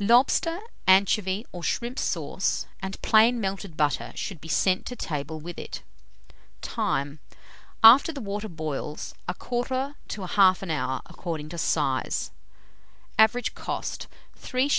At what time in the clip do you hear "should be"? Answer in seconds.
4.16-4.48